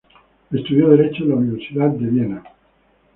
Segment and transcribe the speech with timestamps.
[0.51, 2.43] Estudió derecho en la Universidad de Viena.